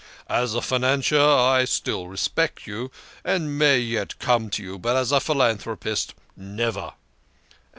As 0.31 0.55
a 0.55 0.63
financier, 0.63 1.21
I 1.21 1.63
still 1.65 2.07
respect 2.07 2.65
you, 2.65 2.89
and 3.23 3.55
may 3.59 3.77
yet 3.77 4.17
come 4.17 4.49
to 4.49 4.63
you, 4.63 4.79
but 4.79 4.95
as 4.95 5.11
a 5.11 5.19
philanthropist, 5.19 6.15
never." 6.35 6.93